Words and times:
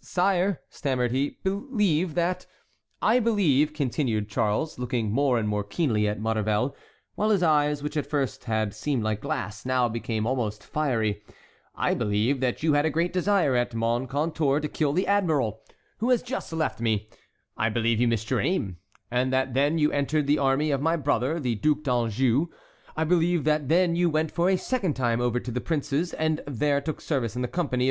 "Sire," 0.00 0.62
stammered 0.70 1.10
he, 1.10 1.36
"believe 1.44 2.14
that"— 2.14 2.46
"I 3.02 3.18
believe," 3.20 3.74
continued 3.74 4.26
Charles, 4.30 4.78
looking 4.78 5.12
more 5.12 5.36
and 5.38 5.46
more 5.46 5.62
keenly 5.62 6.08
at 6.08 6.18
Maurevel, 6.18 6.74
while 7.14 7.28
his 7.28 7.42
eyes, 7.42 7.82
which 7.82 7.98
at 7.98 8.06
first 8.08 8.44
had 8.44 8.72
seemed 8.72 9.02
like 9.02 9.20
glass, 9.20 9.66
now 9.66 9.90
became 9.90 10.26
almost 10.26 10.64
fiery, 10.64 11.22
"I 11.74 11.92
believe 11.92 12.40
that 12.40 12.62
you 12.62 12.72
had 12.72 12.86
a 12.86 12.90
great 12.90 13.12
desire 13.12 13.54
at 13.54 13.74
Moncontour 13.74 14.60
to 14.60 14.66
kill 14.68 14.94
the 14.94 15.06
admiral, 15.06 15.60
who 15.98 16.08
has 16.08 16.22
just 16.22 16.54
left 16.54 16.80
me; 16.80 17.10
I 17.58 17.68
believe 17.68 18.00
you 18.00 18.08
missed 18.08 18.30
your 18.30 18.40
aim, 18.40 18.78
and 19.10 19.30
that 19.30 19.52
then 19.52 19.76
you 19.76 19.92
entered 19.92 20.26
the 20.26 20.38
army 20.38 20.70
of 20.70 20.80
my 20.80 20.96
brother, 20.96 21.38
the 21.38 21.56
Duc 21.56 21.82
d'Anjou; 21.82 22.46
I 22.96 23.04
believe 23.04 23.44
that 23.44 23.68
then 23.68 23.94
you 23.94 24.08
went 24.08 24.30
for 24.30 24.48
a 24.48 24.56
second 24.56 24.94
time 24.94 25.20
over 25.20 25.38
to 25.38 25.50
the 25.50 25.60
prince's 25.60 26.14
and 26.14 26.42
there 26.46 26.80
took 26.80 27.02
service 27.02 27.36
in 27.36 27.42
the 27.42 27.46
company 27.46 27.90